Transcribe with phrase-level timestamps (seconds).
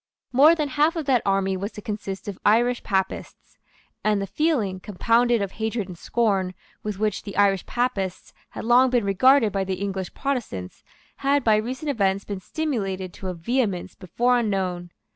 [0.31, 3.59] More than half of that army was to consist of Irish Papists;
[4.03, 8.89] and the feeling, compounded of hatred and scorn, with which the Irish Papists had long
[8.89, 10.83] been regarded by the English Protestants,
[11.17, 14.89] had by recent events been stimulated to a vehemence before unknown.